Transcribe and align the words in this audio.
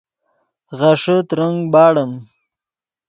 غیݰے 0.79 1.17
ترنگ 1.29 1.57
باڑیم 1.73 2.11